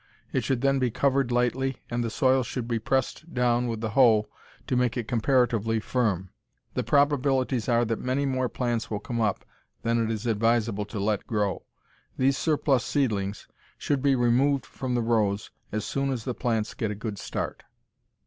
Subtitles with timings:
[0.33, 3.91] It should then be covered lightly and the soil should be pressed down with the
[3.91, 4.25] hoe
[4.65, 6.31] to make it comparatively firm.
[6.73, 9.45] The probabilities are that many more plants will come up
[9.83, 11.65] than it is advisable to let grow.
[12.17, 16.89] These surplus seedlings should be removed from the rows as soon as the plants get
[16.89, 17.61] a good start.